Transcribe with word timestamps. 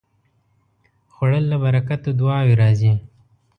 خوړل 1.13 1.45
له 1.51 1.57
برکته 1.63 2.09
دعاوې 2.19 2.53
راځي 2.61 2.93